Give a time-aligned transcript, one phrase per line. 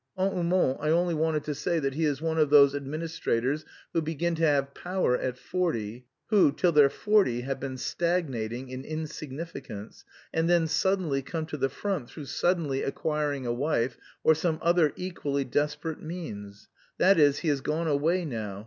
[0.17, 3.65] "En un mot, I only wanted to say that he is one of those administrators
[3.93, 8.83] who begin to have power at forty, who, till they're forty, have been stagnating in
[8.83, 10.03] insignificance
[10.33, 14.91] and then suddenly come to the front through suddenly acquiring a wife, or some other
[14.95, 16.67] equally desperate means....
[16.97, 18.59] That is, he has gone away now...